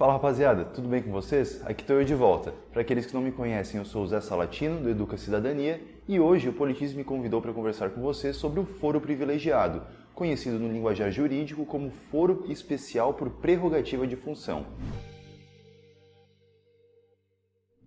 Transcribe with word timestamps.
Fala 0.00 0.14
rapaziada, 0.14 0.64
tudo 0.64 0.88
bem 0.88 1.02
com 1.02 1.10
vocês? 1.10 1.60
Aqui 1.66 1.82
estou 1.82 1.96
eu 1.96 2.04
de 2.06 2.14
volta. 2.14 2.54
Para 2.72 2.80
aqueles 2.80 3.04
que 3.04 3.12
não 3.12 3.20
me 3.20 3.30
conhecem, 3.30 3.76
eu 3.76 3.84
sou 3.84 4.02
o 4.02 4.06
Zé 4.06 4.18
Salatino, 4.22 4.80
do 4.80 4.88
Educa 4.88 5.18
Cidadania, 5.18 5.78
e 6.08 6.18
hoje 6.18 6.48
o 6.48 6.54
Politis 6.54 6.94
me 6.94 7.04
convidou 7.04 7.42
para 7.42 7.52
conversar 7.52 7.90
com 7.90 8.00
vocês 8.00 8.34
sobre 8.34 8.60
o 8.60 8.64
foro 8.64 8.98
privilegiado, 8.98 9.82
conhecido 10.14 10.58
no 10.58 10.72
linguajar 10.72 11.10
jurídico 11.10 11.66
como 11.66 11.90
foro 11.90 12.46
especial 12.48 13.12
por 13.12 13.28
prerrogativa 13.28 14.06
de 14.06 14.16
função. 14.16 14.64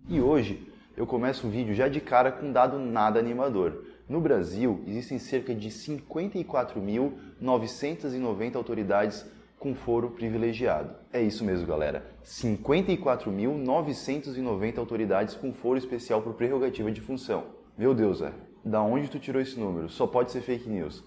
E 0.08 0.20
hoje 0.20 0.72
eu 0.96 1.08
começo 1.08 1.48
o 1.48 1.50
vídeo 1.50 1.74
já 1.74 1.88
de 1.88 2.00
cara 2.00 2.30
com 2.30 2.46
um 2.46 2.52
dado 2.52 2.78
nada 2.78 3.18
animador. 3.18 3.86
No 4.08 4.20
Brasil, 4.20 4.84
existem 4.86 5.18
cerca 5.18 5.52
de 5.52 5.68
54.990 5.68 8.54
autoridades 8.54 9.26
com 9.64 9.74
foro 9.74 10.10
privilegiado. 10.10 10.94
É 11.10 11.22
isso 11.22 11.42
mesmo, 11.42 11.66
galera. 11.66 12.04
54.990 12.22 14.76
autoridades 14.76 15.34
com 15.34 15.54
foro 15.54 15.78
especial 15.78 16.20
por 16.20 16.34
prerrogativa 16.34 16.92
de 16.92 17.00
função. 17.00 17.44
Meu 17.78 17.94
Deus, 17.94 18.20
é. 18.20 18.30
Da 18.62 18.82
onde 18.82 19.08
tu 19.08 19.18
tirou 19.18 19.40
esse 19.40 19.58
número? 19.58 19.88
Só 19.88 20.06
pode 20.06 20.32
ser 20.32 20.42
fake 20.42 20.68
news. 20.68 21.02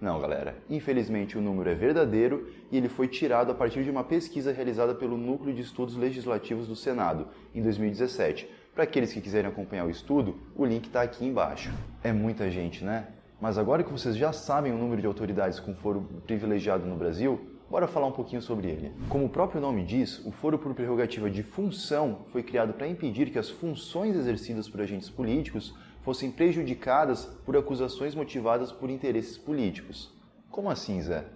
Não, 0.00 0.18
galera. 0.18 0.56
Infelizmente 0.70 1.36
o 1.36 1.42
número 1.42 1.68
é 1.68 1.74
verdadeiro 1.74 2.48
e 2.72 2.78
ele 2.78 2.88
foi 2.88 3.08
tirado 3.08 3.52
a 3.52 3.54
partir 3.54 3.84
de 3.84 3.90
uma 3.90 4.02
pesquisa 4.02 4.52
realizada 4.52 4.94
pelo 4.94 5.18
Núcleo 5.18 5.54
de 5.54 5.60
Estudos 5.60 5.94
Legislativos 5.94 6.66
do 6.66 6.74
Senado 6.74 7.28
em 7.54 7.60
2017. 7.60 8.48
Para 8.74 8.84
aqueles 8.84 9.12
que 9.12 9.20
quiserem 9.20 9.50
acompanhar 9.50 9.84
o 9.84 9.90
estudo, 9.90 10.34
o 10.56 10.64
link 10.64 10.86
está 10.86 11.02
aqui 11.02 11.26
embaixo. 11.26 11.70
É 12.02 12.10
muita 12.10 12.50
gente, 12.50 12.82
né? 12.82 13.08
Mas 13.38 13.58
agora 13.58 13.84
que 13.84 13.92
vocês 13.92 14.16
já 14.16 14.32
sabem 14.32 14.72
o 14.72 14.78
número 14.78 15.02
de 15.02 15.06
autoridades 15.06 15.60
com 15.60 15.74
foro 15.74 16.08
privilegiado 16.26 16.86
no 16.86 16.96
Brasil, 16.96 17.57
Bora 17.70 17.86
falar 17.86 18.06
um 18.06 18.12
pouquinho 18.12 18.40
sobre 18.40 18.66
ele. 18.66 18.94
Como 19.10 19.26
o 19.26 19.28
próprio 19.28 19.60
nome 19.60 19.84
diz, 19.84 20.24
o 20.24 20.32
foro 20.32 20.58
por 20.58 20.74
prerrogativa 20.74 21.28
de 21.28 21.42
função 21.42 22.20
foi 22.32 22.42
criado 22.42 22.72
para 22.72 22.88
impedir 22.88 23.30
que 23.30 23.38
as 23.38 23.50
funções 23.50 24.16
exercidas 24.16 24.66
por 24.66 24.80
agentes 24.80 25.10
políticos 25.10 25.74
fossem 26.00 26.30
prejudicadas 26.30 27.26
por 27.44 27.54
acusações 27.58 28.14
motivadas 28.14 28.72
por 28.72 28.88
interesses 28.88 29.36
políticos. 29.36 30.10
Como 30.50 30.70
assim, 30.70 31.02
Zé? 31.02 31.26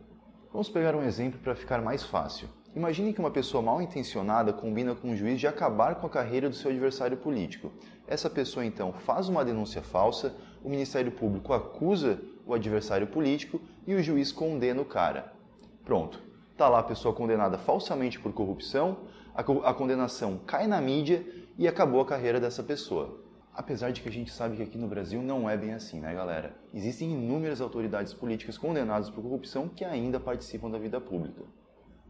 Vamos 0.50 0.70
pegar 0.70 0.96
um 0.96 1.02
exemplo 1.02 1.38
para 1.38 1.54
ficar 1.54 1.82
mais 1.82 2.02
fácil. 2.02 2.48
Imagine 2.74 3.12
que 3.12 3.20
uma 3.20 3.30
pessoa 3.30 3.62
mal 3.62 3.82
intencionada 3.82 4.54
combina 4.54 4.94
com 4.94 5.10
um 5.10 5.16
juiz 5.16 5.38
de 5.38 5.46
acabar 5.46 5.96
com 5.96 6.06
a 6.06 6.10
carreira 6.10 6.48
do 6.48 6.56
seu 6.56 6.70
adversário 6.70 7.18
político. 7.18 7.70
Essa 8.08 8.30
pessoa 8.30 8.64
então 8.64 8.90
faz 8.90 9.28
uma 9.28 9.44
denúncia 9.44 9.82
falsa, 9.82 10.34
o 10.64 10.70
Ministério 10.70 11.12
Público 11.12 11.52
acusa 11.52 12.22
o 12.46 12.54
adversário 12.54 13.06
político 13.06 13.60
e 13.86 13.94
o 13.94 14.02
juiz 14.02 14.32
condena 14.32 14.80
o 14.80 14.86
cara. 14.86 15.41
Pronto. 15.84 16.20
Está 16.52 16.68
lá 16.68 16.78
a 16.78 16.84
pessoa 16.84 17.14
condenada 17.14 17.58
falsamente 17.58 18.20
por 18.20 18.32
corrupção, 18.32 18.98
a, 19.34 19.42
co 19.42 19.62
a 19.64 19.74
condenação 19.74 20.38
cai 20.46 20.66
na 20.66 20.80
mídia 20.80 21.26
e 21.58 21.66
acabou 21.66 22.00
a 22.00 22.06
carreira 22.06 22.38
dessa 22.38 22.62
pessoa. 22.62 23.20
Apesar 23.54 23.90
de 23.90 24.00
que 24.00 24.08
a 24.08 24.12
gente 24.12 24.32
sabe 24.32 24.56
que 24.56 24.62
aqui 24.62 24.78
no 24.78 24.86
Brasil 24.86 25.20
não 25.20 25.50
é 25.50 25.56
bem 25.56 25.74
assim, 25.74 26.00
né, 26.00 26.14
galera? 26.14 26.56
Existem 26.72 27.12
inúmeras 27.12 27.60
autoridades 27.60 28.14
políticas 28.14 28.56
condenadas 28.56 29.10
por 29.10 29.22
corrupção 29.22 29.68
que 29.68 29.84
ainda 29.84 30.20
participam 30.20 30.70
da 30.70 30.78
vida 30.78 31.00
pública. 31.00 31.42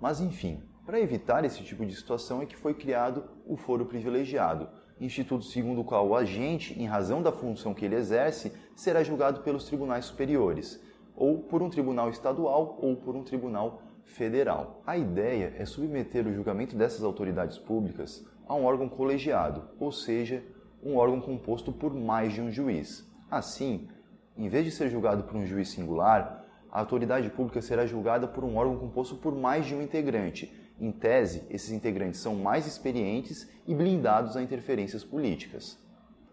Mas 0.00 0.20
enfim, 0.20 0.62
para 0.84 1.00
evitar 1.00 1.44
esse 1.44 1.62
tipo 1.62 1.86
de 1.86 1.94
situação 1.94 2.42
é 2.42 2.46
que 2.46 2.56
foi 2.56 2.74
criado 2.74 3.24
o 3.46 3.56
foro 3.56 3.86
privilegiado, 3.86 4.68
instituto 5.00 5.44
segundo 5.44 5.80
o 5.80 5.84
qual 5.84 6.06
o 6.06 6.14
agente, 6.14 6.78
em 6.78 6.86
razão 6.86 7.22
da 7.22 7.32
função 7.32 7.74
que 7.74 7.84
ele 7.84 7.96
exerce, 7.96 8.52
será 8.76 9.02
julgado 9.02 9.40
pelos 9.40 9.64
tribunais 9.64 10.04
superiores 10.04 10.80
ou 11.16 11.38
por 11.38 11.62
um 11.62 11.70
tribunal 11.70 12.10
estadual 12.10 12.78
ou 12.80 12.96
por 12.96 13.14
um 13.16 13.22
tribunal 13.22 13.82
federal. 14.04 14.82
A 14.86 14.96
ideia 14.96 15.54
é 15.56 15.64
submeter 15.64 16.26
o 16.26 16.32
julgamento 16.32 16.76
dessas 16.76 17.02
autoridades 17.02 17.58
públicas 17.58 18.26
a 18.46 18.54
um 18.54 18.64
órgão 18.64 18.88
colegiado, 18.88 19.64
ou 19.78 19.92
seja, 19.92 20.42
um 20.82 20.96
órgão 20.96 21.20
composto 21.20 21.72
por 21.72 21.94
mais 21.94 22.32
de 22.32 22.40
um 22.40 22.50
juiz. 22.50 23.08
Assim, 23.30 23.88
em 24.36 24.48
vez 24.48 24.64
de 24.64 24.70
ser 24.70 24.88
julgado 24.88 25.24
por 25.24 25.36
um 25.36 25.46
juiz 25.46 25.68
singular, 25.68 26.44
a 26.70 26.80
autoridade 26.80 27.30
pública 27.30 27.60
será 27.60 27.86
julgada 27.86 28.26
por 28.26 28.44
um 28.44 28.56
órgão 28.56 28.78
composto 28.78 29.16
por 29.16 29.34
mais 29.34 29.66
de 29.66 29.74
um 29.74 29.82
integrante. 29.82 30.52
Em 30.80 30.90
tese, 30.90 31.46
esses 31.50 31.70
integrantes 31.70 32.20
são 32.20 32.34
mais 32.34 32.66
experientes 32.66 33.48
e 33.66 33.74
blindados 33.74 34.36
a 34.36 34.42
interferências 34.42 35.04
políticas. 35.04 35.78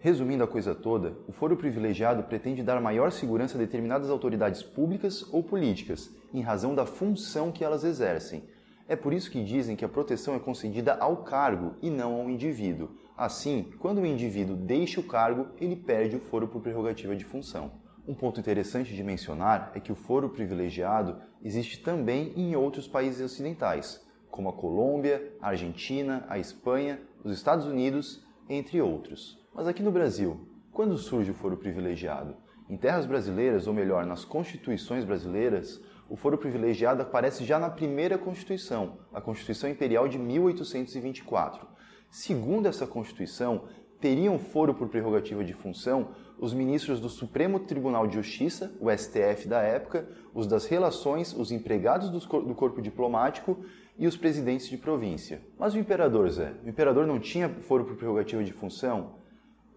Resumindo 0.02 0.46
a 0.46 0.48
coisa 0.48 0.74
toda, 0.74 1.18
o 1.28 1.34
foro 1.34 1.58
privilegiado 1.58 2.24
pretende 2.24 2.64
dar 2.64 2.80
maior 2.80 3.12
segurança 3.12 3.58
a 3.58 3.60
determinadas 3.60 4.10
autoridades 4.10 4.64
públicas 4.64 5.28
ou 5.34 5.44
políticas, 5.44 6.10
em 6.34 6.40
razão 6.40 6.74
da 6.74 6.86
função 6.86 7.52
que 7.52 7.66
elas 7.66 7.84
exercem. 7.84 8.44
É 8.88 8.96
por 8.96 9.12
isso 9.12 9.30
que 9.30 9.44
dizem 9.44 9.76
que 9.76 9.84
a 9.84 9.90
proteção 9.90 10.36
é 10.36 10.40
concedida 10.40 10.94
ao 10.94 11.18
cargo 11.18 11.76
e 11.82 11.90
não 11.90 12.14
ao 12.14 12.30
indivíduo. 12.30 12.92
Assim, 13.18 13.74
quando 13.78 14.00
o 14.00 14.06
indivíduo 14.06 14.56
deixa 14.56 15.02
o 15.02 15.04
cargo, 15.04 15.48
ele 15.60 15.76
perde 15.76 16.16
o 16.16 16.22
foro 16.22 16.48
por 16.48 16.62
prerrogativa 16.62 17.14
de 17.14 17.26
função. 17.26 17.70
Um 18.08 18.16
ponto 18.16 18.40
interessante 18.40 18.96
de 18.96 19.04
mencionar 19.04 19.74
é 19.76 19.82
que 19.82 19.92
o 19.92 19.96
foro 19.96 20.30
privilegiado 20.30 21.18
existe 21.44 21.84
também 21.84 22.32
em 22.38 22.56
outros 22.56 22.88
países 22.88 23.20
ocidentais, 23.20 24.02
como 24.32 24.48
a 24.48 24.54
Colômbia, 24.54 25.34
a 25.42 25.50
Argentina, 25.50 26.26
a 26.30 26.40
Espanha, 26.40 27.02
os 27.22 27.34
Estados 27.34 27.66
Unidos, 27.66 28.26
entre 28.48 28.82
outros. 28.82 29.38
Mas 29.60 29.68
aqui 29.68 29.84
no 29.84 29.92
Brasil, 29.92 30.40
quando 30.72 30.98
surge 30.98 31.32
o 31.32 31.34
foro 31.34 31.58
privilegiado? 31.58 32.34
Em 32.70 32.78
terras 32.78 33.06
brasileiras, 33.06 33.68
ou 33.68 33.74
melhor, 33.74 34.06
nas 34.06 34.24
constituições 34.24 35.04
brasileiras, 35.04 35.82
o 36.10 36.16
foro 36.16 36.38
privilegiado 36.38 37.02
aparece 37.02 37.44
já 37.44 37.60
na 37.60 37.70
primeira 37.70 38.18
Constituição, 38.18 39.00
a 39.14 39.20
Constituição 39.20 39.70
Imperial 39.70 40.08
de 40.08 40.18
1824. 40.18 41.68
Segundo 42.10 42.68
essa 42.68 42.88
Constituição, 42.88 43.66
teriam 44.00 44.40
foro 44.40 44.74
por 44.74 44.88
prerrogativa 44.88 45.44
de 45.44 45.52
função 45.52 46.12
os 46.38 46.54
ministros 46.54 47.02
do 47.02 47.10
Supremo 47.10 47.60
Tribunal 47.60 48.08
de 48.08 48.16
Justiça, 48.16 48.74
o 48.80 48.90
STF 48.90 49.46
da 49.46 49.62
época, 49.62 50.08
os 50.34 50.48
das 50.48 50.68
relações, 50.68 51.34
os 51.34 51.52
empregados 51.52 52.10
do 52.10 52.56
corpo 52.56 52.82
diplomático 52.82 53.60
e 53.98 54.08
os 54.08 54.16
presidentes 54.16 54.70
de 54.70 54.78
província. 54.78 55.42
Mas 55.60 55.74
o 55.74 55.80
imperador, 55.80 56.30
Zé, 56.30 56.54
o 56.64 56.70
imperador 56.70 57.06
não 57.06 57.20
tinha 57.20 57.50
foro 57.50 57.84
por 57.84 57.98
prerrogativa 57.98 58.42
de 58.42 58.54
função? 58.54 59.19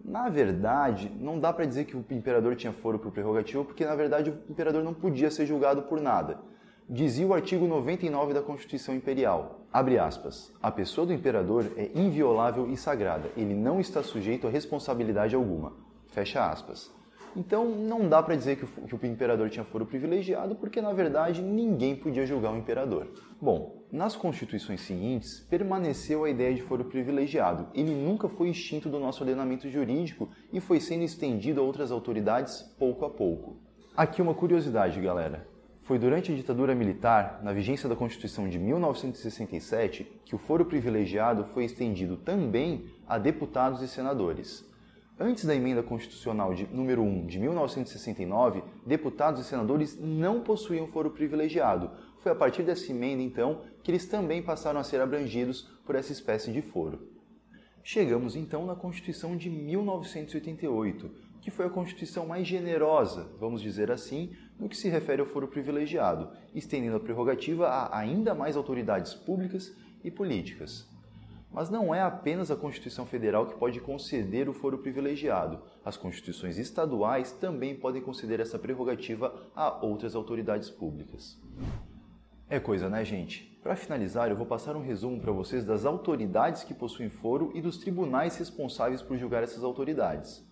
Na 0.03 0.27
verdade, 0.27 1.09
não 1.17 1.39
dá 1.39 1.53
para 1.53 1.65
dizer 1.65 1.85
que 1.85 1.95
o 1.95 2.05
imperador 2.11 2.55
tinha 2.55 2.73
foro 2.73 2.99
por 2.99 3.11
prerrogativa, 3.11 3.63
porque 3.63 3.85
na 3.85 3.95
verdade 3.95 4.29
o 4.29 4.51
imperador 4.51 4.83
não 4.83 4.93
podia 4.93 5.31
ser 5.31 5.45
julgado 5.45 5.83
por 5.83 6.01
nada. 6.01 6.39
Dizia 6.89 7.25
o 7.25 7.33
artigo 7.33 7.65
99 7.65 8.33
da 8.33 8.41
Constituição 8.41 8.93
Imperial, 8.93 9.61
abre 9.71 9.97
aspas, 9.97 10.51
a 10.61 10.69
pessoa 10.69 11.07
do 11.07 11.13
imperador 11.13 11.71
é 11.77 11.89
inviolável 11.95 12.69
e 12.69 12.75
sagrada, 12.75 13.29
ele 13.37 13.53
não 13.53 13.79
está 13.79 14.03
sujeito 14.03 14.45
a 14.45 14.49
responsabilidade 14.49 15.33
alguma, 15.33 15.71
fecha 16.07 16.45
aspas. 16.45 16.91
Então 17.35 17.65
não 17.65 18.07
dá 18.07 18.21
para 18.21 18.35
dizer 18.35 18.57
que 18.57 18.65
o, 18.65 18.67
que 18.67 19.07
o, 19.07 19.09
imperador 19.09 19.49
tinha 19.49 19.63
foro 19.63 19.85
privilegiado, 19.85 20.55
porque 20.55 20.81
na 20.81 20.91
verdade 20.91 21.41
ninguém 21.41 21.95
podia 21.95 22.25
julgar 22.25 22.53
o 22.53 22.57
imperador. 22.57 23.07
Bom, 23.41 23.82
nas 23.93 24.15
constituições 24.15 24.81
seguintes 24.81 25.45
permaneceu 25.47 26.23
a 26.23 26.29
ideia 26.29 26.51
de 26.51 26.63
foro 26.63 26.83
privilegiado. 26.83 27.67
Ele 27.75 27.93
nunca 27.93 28.27
foi 28.27 28.49
extinto 28.49 28.89
do 28.89 28.99
nosso 28.99 29.21
ordenamento 29.21 29.69
jurídico 29.69 30.29
e 30.51 30.59
foi 30.59 30.79
sendo 30.79 31.03
estendido 31.03 31.61
a 31.61 31.63
outras 31.63 31.91
autoridades 31.91 32.63
pouco 32.79 33.05
a 33.05 33.09
pouco. 33.11 33.55
Aqui 33.95 34.19
uma 34.19 34.33
curiosidade, 34.33 34.99
galera. 34.99 35.47
Foi 35.83 35.99
durante 35.99 36.31
a 36.31 36.35
ditadura 36.35 36.73
militar, 36.73 37.41
na 37.43 37.53
vigência 37.53 37.87
da 37.87 37.95
Constituição 37.95 38.49
de 38.49 38.57
1967, 38.57 40.11
que 40.25 40.33
o 40.33 40.39
foro 40.39 40.65
privilegiado 40.65 41.45
foi 41.53 41.63
estendido 41.63 42.17
também 42.17 42.85
a 43.07 43.19
deputados 43.19 43.79
e 43.83 43.87
senadores. 43.87 44.67
Antes 45.19 45.45
da 45.45 45.53
emenda 45.53 45.83
constitucional 45.83 46.55
de 46.55 46.65
número 46.65 47.03
1 47.03 47.27
de 47.27 47.37
1969, 47.37 48.63
deputados 48.83 49.41
e 49.41 49.43
senadores 49.43 49.95
não 49.99 50.41
possuíam 50.41 50.87
foro 50.87 51.11
privilegiado. 51.11 51.91
Foi 52.23 52.31
a 52.31 52.35
partir 52.35 52.63
dessa 52.63 52.89
emenda, 52.89 53.21
então, 53.21 53.63
que 53.83 53.91
eles 53.91 54.05
também 54.05 54.41
passaram 54.41 54.79
a 54.79 54.83
ser 54.83 55.01
abrangidos 55.01 55.63
por 55.85 55.93
essa 55.93 56.13
espécie 56.13 56.53
de 56.53 56.61
foro. 56.61 57.09
Chegamos 57.83 58.33
então 58.37 58.65
na 58.65 58.77
Constituição 58.77 59.35
de 59.35 59.49
1988, 59.49 61.11
que 61.41 61.51
foi 61.51 61.65
a 61.65 61.69
Constituição 61.69 62.25
mais 62.25 62.47
generosa, 62.47 63.29
vamos 63.37 63.61
dizer 63.61 63.91
assim, 63.91 64.31
no 64.57 64.69
que 64.69 64.77
se 64.77 64.87
refere 64.87 65.19
ao 65.19 65.27
foro 65.27 65.49
privilegiado, 65.49 66.29
estendendo 66.55 66.95
a 66.95 66.99
prerrogativa 67.01 67.67
a 67.67 67.97
ainda 67.97 68.33
mais 68.33 68.55
autoridades 68.55 69.13
públicas 69.13 69.75
e 70.01 70.09
políticas. 70.09 70.87
Mas 71.51 71.69
não 71.69 71.93
é 71.93 71.99
apenas 71.99 72.49
a 72.49 72.55
Constituição 72.55 73.05
Federal 73.05 73.47
que 73.47 73.59
pode 73.59 73.81
conceder 73.81 74.47
o 74.47 74.53
foro 74.53 74.77
privilegiado. 74.77 75.61
As 75.83 75.97
constituições 75.97 76.57
estaduais 76.57 77.33
também 77.33 77.75
podem 77.75 78.01
conceder 78.01 78.39
essa 78.39 78.57
prerrogativa 78.57 79.51
a 79.53 79.85
outras 79.85 80.15
autoridades 80.15 80.69
públicas. 80.69 81.37
É 82.53 82.59
coisa, 82.59 82.87
né, 82.87 83.03
gente? 83.03 83.51
Para 83.63 83.75
finalizar, 83.75 84.29
eu 84.29 84.35
vou 84.35 84.45
passar 84.45 84.75
um 84.75 84.83
resumo 84.83 85.19
para 85.19 85.31
vocês 85.31 85.65
das 85.65 85.87
autoridades 85.87 86.63
que 86.63 86.71
possuem 86.71 87.09
foro 87.09 87.51
e 87.55 87.61
dos 87.63 87.79
tribunais 87.79 88.37
responsáveis 88.37 89.01
por 89.01 89.17
julgar 89.17 89.41
essas 89.41 89.63
autoridades. 89.63 90.47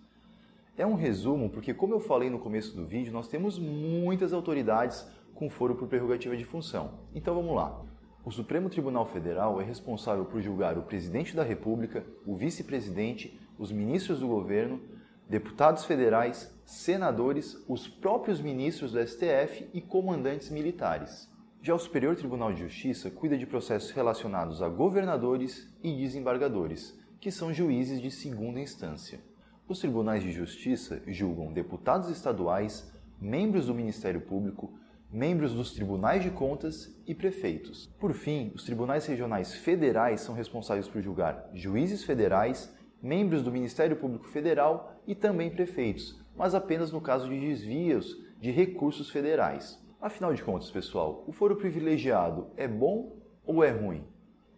É 0.75 0.83
um 0.83 0.95
resumo 0.95 1.47
porque, 1.47 1.75
como 1.75 1.93
eu 1.93 1.99
falei 1.99 2.27
no 2.27 2.39
começo 2.39 2.75
do 2.75 2.87
vídeo, 2.87 3.13
nós 3.13 3.27
temos 3.27 3.59
muitas 3.59 4.33
autoridades 4.33 5.07
com 5.35 5.47
foro 5.47 5.75
por 5.75 5.87
prerrogativa 5.87 6.35
de 6.35 6.43
função. 6.43 6.95
Então 7.13 7.35
vamos 7.35 7.55
lá. 7.55 7.85
O 8.25 8.31
Supremo 8.31 8.67
Tribunal 8.67 9.05
Federal 9.05 9.61
é 9.61 9.63
responsável 9.63 10.25
por 10.25 10.41
julgar 10.41 10.79
o 10.79 10.81
presidente 10.81 11.35
da 11.35 11.43
República, 11.43 12.03
o 12.25 12.35
vice-presidente, 12.35 13.39
os 13.59 13.71
ministros 13.71 14.21
do 14.21 14.27
governo, 14.27 14.81
deputados 15.29 15.85
federais, 15.85 16.51
senadores, 16.65 17.63
os 17.67 17.87
próprios 17.87 18.41
ministros 18.41 18.93
do 18.93 19.07
STF 19.07 19.69
e 19.71 19.79
comandantes 19.79 20.49
militares. 20.49 21.30
Já 21.63 21.75
o 21.75 21.79
Superior 21.79 22.15
Tribunal 22.15 22.51
de 22.51 22.61
Justiça 22.61 23.11
cuida 23.11 23.37
de 23.37 23.45
processos 23.45 23.91
relacionados 23.91 24.63
a 24.63 24.67
governadores 24.67 25.71
e 25.83 25.95
desembargadores, 25.95 26.99
que 27.19 27.29
são 27.29 27.53
juízes 27.53 28.01
de 28.01 28.09
segunda 28.09 28.59
instância. 28.59 29.19
Os 29.67 29.77
tribunais 29.77 30.23
de 30.23 30.31
justiça 30.31 31.03
julgam 31.05 31.53
deputados 31.53 32.09
estaduais, 32.09 32.91
membros 33.21 33.67
do 33.67 33.75
Ministério 33.75 34.21
Público, 34.21 34.73
membros 35.11 35.53
dos 35.53 35.71
tribunais 35.71 36.23
de 36.23 36.31
contas 36.31 36.99
e 37.05 37.13
prefeitos. 37.13 37.85
Por 37.99 38.13
fim, 38.13 38.51
os 38.55 38.63
tribunais 38.63 39.05
regionais 39.05 39.53
federais 39.53 40.21
são 40.21 40.33
responsáveis 40.33 40.87
por 40.87 40.99
julgar 40.99 41.47
juízes 41.53 42.03
federais, 42.03 42.75
membros 42.99 43.43
do 43.43 43.51
Ministério 43.51 43.97
Público 43.97 44.27
Federal 44.29 44.99
e 45.05 45.13
também 45.13 45.51
prefeitos, 45.51 46.19
mas 46.35 46.55
apenas 46.55 46.91
no 46.91 47.01
caso 47.01 47.29
de 47.29 47.39
desvios 47.39 48.17
de 48.39 48.49
recursos 48.49 49.11
federais. 49.11 49.79
Afinal 50.01 50.33
de 50.33 50.41
contas, 50.41 50.71
pessoal, 50.71 51.23
o 51.27 51.31
foro 51.31 51.55
privilegiado 51.55 52.47
é 52.57 52.67
bom 52.67 53.17
ou 53.45 53.63
é 53.63 53.69
ruim? 53.69 54.03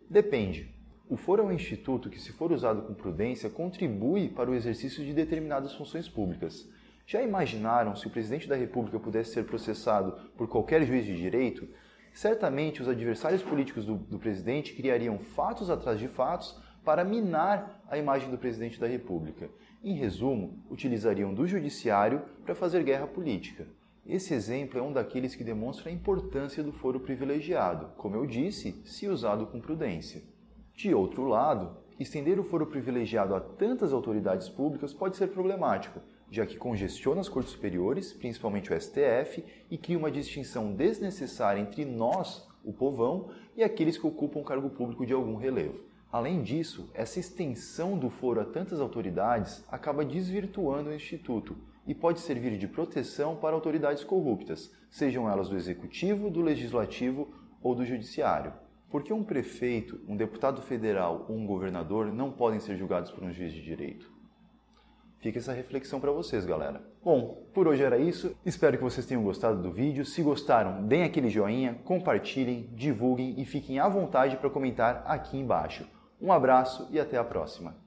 Depende. 0.10 0.74
O 1.10 1.18
foro 1.18 1.44
é 1.44 1.46
um 1.46 1.52
instituto 1.52 2.10
que, 2.10 2.18
se 2.18 2.32
for 2.32 2.54
usado 2.54 2.84
com 2.84 2.94
prudência, 2.94 3.50
contribui 3.50 4.30
para 4.30 4.50
o 4.50 4.56
exercício 4.56 5.04
de 5.04 5.12
determinadas 5.12 5.74
funções 5.74 6.08
públicas. 6.08 6.72
Já 7.06 7.22
imaginaram 7.22 7.94
se 7.94 8.08
o 8.08 8.10
presidente 8.10 8.48
da 8.48 8.56
República 8.56 8.98
pudesse 8.98 9.34
ser 9.34 9.44
processado 9.44 10.14
por 10.38 10.48
qualquer 10.48 10.86
juiz 10.86 11.06
de 11.06 11.14
direito? 11.14 11.68
Certamente 12.14 12.82
os 12.82 12.88
adversários 12.88 13.44
políticos 13.44 13.86
do, 13.86 13.96
do, 13.96 14.18
presidente 14.18 14.74
criariam 14.74 15.20
fatos 15.20 15.70
atrás 15.70 16.00
de 16.00 16.08
fatos 16.08 16.58
para 16.86 17.04
minar 17.04 17.84
a 17.90 17.98
imagem 17.98 18.32
do 18.32 18.38
presidente 18.38 18.80
da 18.80 18.88
República. 18.88 19.50
Em 19.84 19.94
resumo, 19.94 20.64
utilizariam 20.72 21.34
do 21.34 21.46
judiciário 21.46 22.22
para 22.46 22.56
fazer 22.56 22.82
guerra 22.84 23.08
política. 23.08 23.68
Esse 24.06 24.34
exemplo 24.34 24.78
é 24.78 24.82
um 24.82 24.92
daqueles 24.92 25.34
que 25.34 25.46
demonstra 25.46 25.90
a 25.90 25.94
importância 25.94 26.62
do 26.62 26.74
foro 26.74 27.00
privilegiado, 27.00 27.88
como 27.96 28.18
eu 28.18 28.26
disse, 28.26 28.82
se 28.84 29.08
usado 29.08 29.48
com 29.48 29.62
prudência. 29.62 30.22
De 30.76 30.94
outro 30.94 31.26
lado, 31.26 31.78
estender 31.98 32.38
o 32.38 32.44
foro 32.44 32.68
privilegiado 32.68 33.34
a 33.34 33.40
tantas 33.40 33.94
autoridades 33.94 34.50
públicas 34.50 34.94
pode 34.94 35.16
ser 35.16 35.28
problemático, 35.28 36.02
já 36.30 36.46
que 36.46 36.58
congestiona 36.58 37.22
as 37.22 37.30
cortes 37.30 37.54
superiores, 37.54 38.12
principalmente 38.12 38.74
o 38.74 38.80
STF, 38.80 39.42
e 39.72 39.78
cria 39.78 39.98
uma 39.98 40.12
distinção 40.12 40.74
desnecessária 40.74 41.62
entre 41.62 41.86
nós, 41.86 42.46
o 42.62 42.74
povão, 42.74 43.30
e 43.56 43.64
aqueles 43.64 43.98
que 43.98 44.06
ocupam 44.06 44.44
cargo 44.44 44.70
público 44.70 45.06
de 45.06 45.14
algum 45.14 45.38
relevo. 45.38 45.80
Além 46.12 46.44
disso, 46.44 46.90
essa 46.94 47.22
extensão 47.22 47.98
do 47.98 48.10
foro 48.10 48.42
a 48.42 48.46
tantas 48.46 48.82
autoridades 48.82 49.64
acaba 49.72 50.04
desvirtuando 50.04 50.90
o 50.90 50.94
Instituto 50.94 51.56
e 51.86 51.94
pode 51.94 52.20
servir 52.20 52.58
de 52.58 52.68
proteção 52.68 53.36
para 53.36 53.56
autoridades 53.56 54.04
corruptas, 54.04 54.72
sejam 54.90 55.30
elas 55.30 55.50
do 55.50 55.56
Executivo, 55.56 56.30
do 56.30 56.42
Legislativo 56.42 57.34
ou 57.62 57.76
do 57.76 57.86
Judiciário. 57.86 58.54
Porque 58.90 59.12
um 59.12 59.24
prefeito, 59.24 60.00
um 60.08 60.16
deputado 60.16 60.62
federal 60.62 61.26
ou 61.28 61.36
um 61.36 61.48
governador 61.48 62.14
não 62.14 62.32
podem 62.32 62.60
ser 62.60 62.78
julgados 62.78 63.12
por 63.12 63.24
um 63.24 63.32
juiz 63.32 63.52
de 63.52 63.62
direito? 63.62 64.14
Fica 65.20 65.40
essa 65.40 65.54
reflexão 65.54 66.02
para 66.02 66.12
vocês, 66.12 66.46
galera. 66.46 66.86
Bom, 67.02 67.48
por 67.54 67.66
hoje 67.66 67.82
era 67.82 67.98
isso. 67.98 68.36
Espero 68.46 68.78
que 68.78 68.84
vocês 68.84 69.06
tenham 69.06 69.24
gostado 69.24 69.62
do 69.62 69.72
vídeo. 69.72 70.06
Se 70.06 70.22
gostaram, 70.22 70.86
deem 70.86 71.04
aquele 71.04 71.30
joinha, 71.30 71.80
compartilhem, 71.86 72.70
divulguem 72.74 73.40
e 73.40 73.46
fiquem 73.46 73.80
à 73.80 73.88
vontade 73.88 74.36
para 74.36 74.50
comentar 74.50 75.02
aqui 75.08 75.38
embaixo. 75.38 75.88
Um 76.22 76.32
abraço 76.32 76.88
e 76.92 77.00
até 77.00 77.18
a 77.18 77.24
próxima. 77.24 77.83